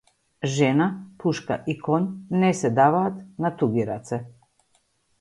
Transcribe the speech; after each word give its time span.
Жена, 0.53 0.87
пушка 1.23 1.55
и 1.75 1.77
коњ 1.89 2.09
не 2.45 2.51
се 2.63 2.75
даваат 2.83 3.23
на 3.47 3.55
туѓи 3.61 3.89
раце. 3.95 4.25